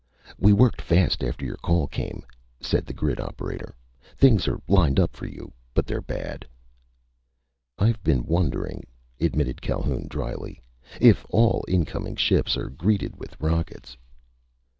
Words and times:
"We 0.39 0.51
worked 0.51 0.81
fast 0.81 1.23
after 1.23 1.45
your 1.45 1.57
call 1.57 1.85
came!" 1.85 2.23
said 2.59 2.87
the 2.87 2.93
grid 2.95 3.19
operator. 3.19 3.75
"Things 4.17 4.47
are 4.47 4.59
lined 4.67 4.99
up 4.99 5.15
for 5.15 5.27
you, 5.27 5.53
but 5.75 5.85
they're 5.85 6.01
bad!" 6.01 6.43
"I've 7.77 8.01
been 8.03 8.25
wondering," 8.25 8.87
admitted 9.19 9.61
Calhoun 9.61 10.07
dryly, 10.09 10.59
"if 10.99 11.23
all 11.29 11.63
incoming 11.67 12.15
ships 12.15 12.57
are 12.57 12.71
greeted 12.71 13.15
with 13.15 13.39
rockets." 13.39 13.95